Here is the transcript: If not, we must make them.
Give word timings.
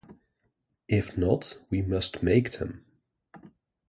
If 0.87 1.15
not, 1.15 1.59
we 1.69 1.83
must 1.83 2.23
make 2.23 2.53
them. 2.53 2.85